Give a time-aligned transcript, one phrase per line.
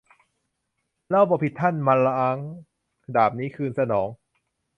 [1.09, 2.37] เราบ่ผิดท่านมล้าง
[3.15, 4.09] ดาบนี้ คืนสนอง